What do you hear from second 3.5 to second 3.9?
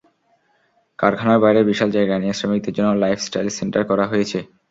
centre